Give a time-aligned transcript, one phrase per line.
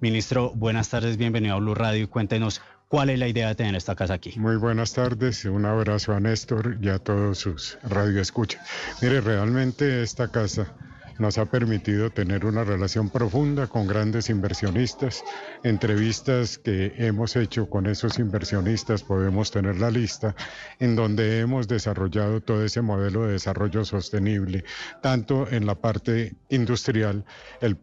[0.00, 3.74] Ministro, buenas tardes, bienvenido a Blue Radio y cuéntenos cuál es la idea de tener
[3.74, 4.38] esta casa aquí.
[4.38, 8.62] Muy buenas tardes, un abrazo a Néstor y a todos sus radioescuchas.
[9.02, 10.72] Mire, realmente esta casa
[11.18, 15.24] nos ha permitido tener una relación profunda con grandes inversionistas.
[15.62, 20.34] Entrevistas que hemos hecho con esos inversionistas, podemos tener la lista,
[20.78, 24.64] en donde hemos desarrollado todo ese modelo de desarrollo sostenible,
[25.02, 27.24] tanto en la parte industrial,
[27.60, 27.76] el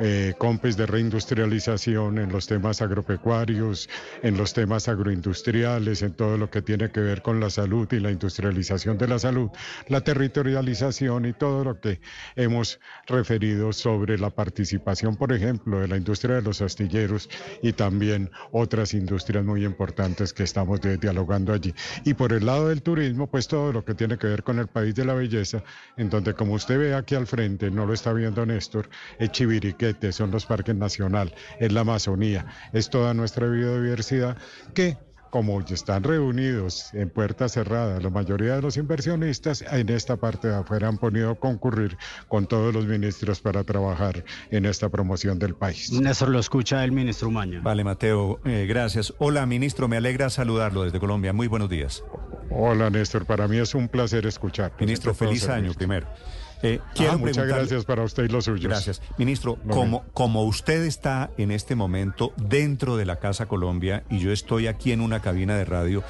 [0.00, 3.88] eh, compes de reindustrialización en los temas agropecuarios,
[4.22, 8.00] en los temas agroindustriales, en todo lo que tiene que ver con la salud y
[8.00, 9.50] la industrialización de la salud,
[9.88, 12.00] la territorialización y todo lo que
[12.36, 17.28] hemos referido sobre la participación, por ejemplo, de la industria de los astilleros
[17.62, 21.74] y también otras industrias muy importantes que estamos dialogando allí.
[22.04, 24.66] Y por el lado del turismo, pues todo lo que tiene que ver con el
[24.66, 25.62] país de la belleza,
[25.96, 28.88] en donde como usted ve aquí al frente, no lo está viendo Néstor,
[30.12, 34.36] Son los parques nacionales, es la Amazonía, es toda nuestra biodiversidad
[34.74, 34.96] que
[35.34, 40.54] como están reunidos en puertas cerradas, la mayoría de los inversionistas en esta parte de
[40.54, 41.96] afuera han podido a concurrir
[42.28, 45.90] con todos los ministros para trabajar en esta promoción del país.
[45.90, 47.60] Néstor, lo escucha el ministro Umaña.
[47.62, 49.12] Vale, Mateo, eh, gracias.
[49.18, 51.32] Hola, ministro, me alegra saludarlo desde Colombia.
[51.32, 52.04] Muy buenos días.
[52.50, 54.72] Hola, Néstor, para mí es un placer escuchar.
[54.78, 56.06] Ministro, feliz año primero.
[56.62, 58.64] Eh, ah, muchas gracias para usted y los suyos.
[58.64, 59.02] Gracias.
[59.18, 64.32] Ministro, como, como usted está en este momento dentro de la Casa Colombia y yo
[64.32, 66.02] estoy aquí en una cabina de radio,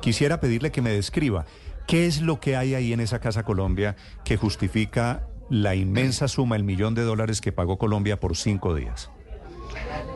[0.00, 1.46] quisiera pedirle que me describa
[1.86, 6.56] qué es lo que hay ahí en esa Casa Colombia que justifica la inmensa suma,
[6.56, 9.10] el millón de dólares que pagó Colombia por cinco días.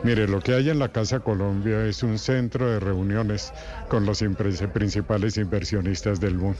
[0.05, 3.51] Mire, lo que hay en la Casa Colombia es un centro de reuniones
[3.89, 4.23] con los
[4.71, 6.59] principales inversionistas del mundo.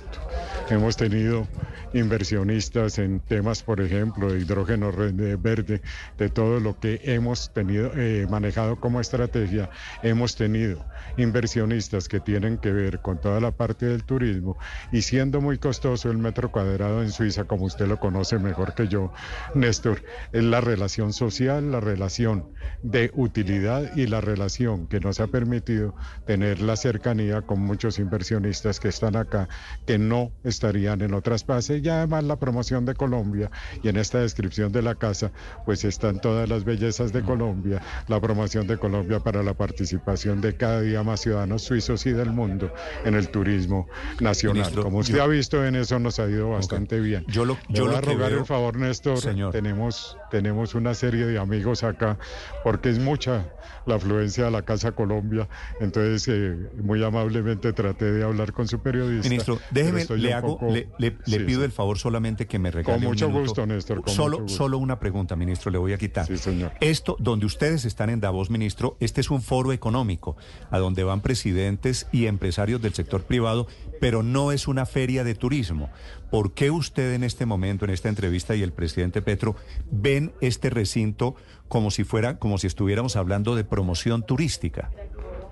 [0.71, 1.47] Hemos tenido
[1.93, 5.83] inversionistas en temas, por ejemplo, de hidrógeno verde,
[6.17, 9.69] de todo lo que hemos tenido eh, manejado como estrategia.
[10.01, 10.83] Hemos tenido
[11.17, 14.57] inversionistas que tienen que ver con toda la parte del turismo
[14.91, 18.87] y siendo muy costoso el metro cuadrado en Suiza, como usted lo conoce mejor que
[18.87, 19.13] yo,
[19.53, 20.01] Néstor,
[20.31, 22.49] es la relación social, la relación
[22.81, 25.93] de utilidad y la relación que nos ha permitido
[26.25, 29.49] tener la cercanía con muchos inversionistas que están acá,
[29.85, 33.51] que no estarían en otras bases y además la promoción de Colombia
[33.83, 35.31] y en esta descripción de la casa
[35.65, 40.55] pues están todas las bellezas de Colombia, la promoción de Colombia para la participación de
[40.55, 42.71] cada día más ciudadanos suizos y del mundo
[43.03, 43.87] en el turismo
[44.21, 44.71] nacional.
[44.73, 47.25] Como usted ha visto en eso nos ha ido bastante bien.
[47.27, 49.51] Yo lo, yo voy a rogar el favor Néstor, señor.
[49.51, 52.17] tenemos tenemos una serie de amigos acá
[52.63, 53.55] porque es mucha
[53.85, 55.47] la afluencia a la Casa Colombia.
[55.79, 59.29] Entonces, eh, muy amablemente traté de hablar con su periodista.
[59.29, 60.59] Ministro, déjeme, le, hago,
[60.97, 64.01] le, pido el favor solamente que me regale Con mucho un gusto, Néstor.
[64.07, 66.25] solo, solo una pregunta, ministro, le voy a quitar.
[66.25, 66.71] Sí, señor.
[66.79, 70.35] Esto, donde ustedes están en Davos, ministro, este es un foro económico
[70.71, 73.67] a donde van presidentes y empresarios del sector privado,
[74.01, 75.89] pero no es una feria de turismo.
[76.31, 79.55] ¿Por qué usted en este momento, en esta entrevista y el presidente Petro,
[79.91, 81.35] ven este recinto
[81.67, 84.91] como si fuera, como si estuviéramos hablando de promoción turística?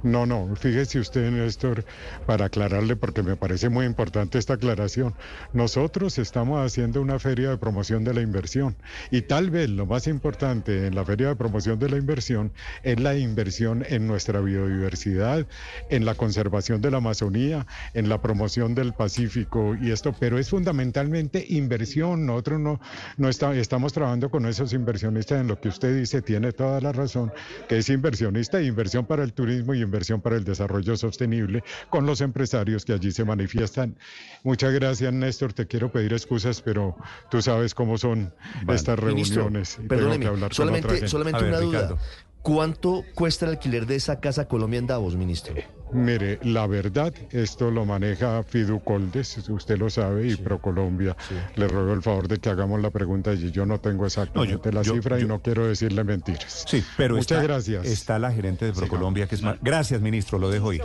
[0.04, 1.86] No, no, fíjese usted, Néstor,
[2.26, 5.14] para aclararle, porque me parece muy importante esta aclaración.
[5.54, 8.76] Nosotros estamos haciendo una feria de promoción de la inversión
[9.12, 12.52] y tal vez lo más importante en la feria de promoción de la inversión
[12.84, 15.48] es la inversión en nuestra biodiversidad,
[15.90, 20.50] en la conservación de la Amazonía, en la promoción del Pacífico y esto, pero es
[20.50, 22.26] fundamentalmente inversión.
[22.26, 26.92] Nosotros no, estamos trabajando con esos inversionistas en lo que usted dice, tiene toda la
[26.92, 27.32] razón,
[27.70, 31.64] que es inversionista e inversión para el turismo y inversión inversión para el desarrollo sostenible
[31.90, 33.96] con los empresarios que allí se manifiestan.
[34.44, 35.54] Muchas gracias, Néstor.
[35.54, 36.96] Te quiero pedir excusas, pero
[37.30, 38.34] tú sabes cómo son
[38.68, 39.78] estas reuniones.
[39.88, 41.98] perdóneme, solamente, solamente una duda.
[42.44, 45.56] ¿Cuánto cuesta el alquiler de esa casa Colombia en Davos, ministro?
[45.94, 51.16] Mire, la verdad, esto lo maneja Fiducoldes, usted lo sabe, y ProColombia.
[51.56, 54.84] Le ruego el favor de que hagamos la pregunta y yo no tengo exactamente la
[54.84, 56.66] cifra y no quiero decirle mentiras.
[56.68, 57.86] Sí, pero Muchas gracias.
[57.86, 59.58] Está la gerente de ProColombia, que es más...
[59.62, 60.82] Gracias, ministro, lo dejo ahí.